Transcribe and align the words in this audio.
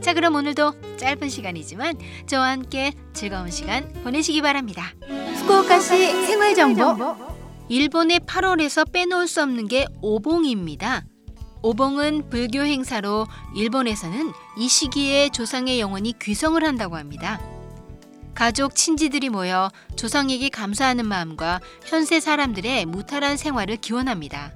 자, 0.00 0.14
그럼 0.14 0.34
오늘도 0.34 0.96
짧은 0.96 1.28
시간이지만 1.28 1.96
저와 2.26 2.50
함께 2.50 2.92
즐거운 3.12 3.50
시간 3.50 3.92
보내시기 4.02 4.40
바랍니다. 4.40 4.94
후쿠오카시 5.40 6.26
생활 6.26 6.54
정보. 6.54 7.16
일본의 7.68 8.20
8월에서 8.20 8.90
빼놓을 8.90 9.28
수 9.28 9.42
없는 9.42 9.68
게 9.68 9.86
오봉입니다. 10.00 11.04
오봉은 11.62 12.30
불교 12.30 12.60
행사로 12.60 13.26
일본에서는 13.54 14.32
이 14.56 14.68
시기에 14.68 15.28
조상의 15.28 15.78
영혼이 15.78 16.14
귀성을 16.20 16.62
한다고 16.64 16.96
합니다. 16.96 17.38
가족, 18.34 18.74
친지들이 18.74 19.28
모여 19.28 19.70
조상에게 19.96 20.48
감사하는 20.48 21.06
마음과 21.06 21.60
현세 21.84 22.20
사람들의 22.20 22.86
무탈한 22.86 23.36
생활을 23.36 23.76
기원합니다. 23.76 24.52